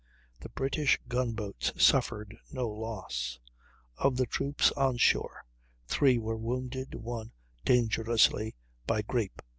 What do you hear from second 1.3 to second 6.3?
boats suffered no loss; of the troops on shore three